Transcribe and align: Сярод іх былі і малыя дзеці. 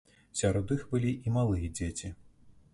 Сярод 0.39 0.73
іх 0.77 0.81
былі 0.95 1.13
і 1.25 1.35
малыя 1.37 1.71
дзеці. 1.81 2.13